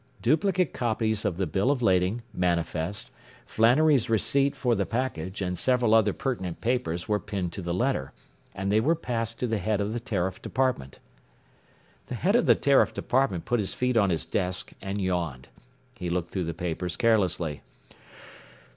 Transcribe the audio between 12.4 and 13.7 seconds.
the Tariff Department put